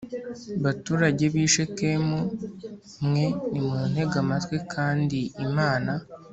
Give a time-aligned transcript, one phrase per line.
[0.63, 2.19] baturage b i Shekemu
[3.05, 5.91] mwe nimuntege amatwi kandi Imana